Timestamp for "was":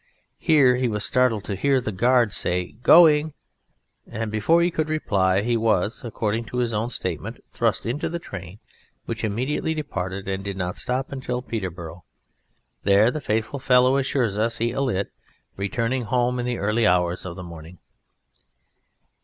0.87-1.05, 5.55-6.03